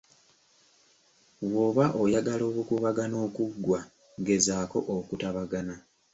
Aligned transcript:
Bw'oba 1.49 1.85
oyagala 2.03 2.43
obukuubagano 2.49 3.15
okuggwa 3.27 3.79
gezaako 4.25 4.79
okutabagana 4.97 5.75